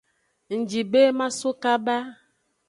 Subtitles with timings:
[0.57, 1.95] Ngji be maso kaba.